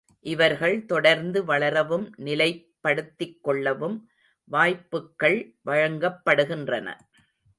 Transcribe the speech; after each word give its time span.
இவர்கள் 0.25 0.85
தொடர்ந்து 0.85 1.39
வளரவும் 1.45 2.05
நிலைப்படுத்திக் 2.17 3.37
கொள்ளவும் 3.41 3.97
வாய்ப்புக்கள் 4.51 5.39
வழங்கப்படுகின்றன. 5.65 6.87